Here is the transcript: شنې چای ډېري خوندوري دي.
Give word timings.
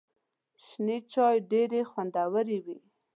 شنې 0.65 0.97
چای 1.11 1.35
ډېري 1.51 1.81
خوندوري 1.89 2.59
دي. 2.65 2.77